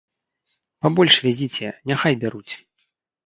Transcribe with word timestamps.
Пабольш 0.85 1.15
вязіце, 1.27 1.67
няхай 1.91 2.13
бяруць. 2.23 2.53